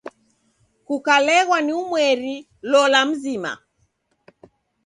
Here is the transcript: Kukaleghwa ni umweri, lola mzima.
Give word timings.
Kukaleghwa 0.85 1.57
ni 1.65 1.71
umweri, 1.81 2.33
lola 2.71 2.99
mzima. 3.09 3.51